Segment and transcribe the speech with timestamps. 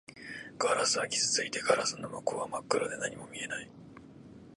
[0.57, 3.69] ガラスは傷ついていて、ガラスの向こうは真っ暗で何もない